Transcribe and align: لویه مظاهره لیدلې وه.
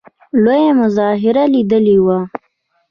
لویه 0.43 0.71
مظاهره 0.79 1.43
لیدلې 1.53 1.97
وه. 2.05 2.19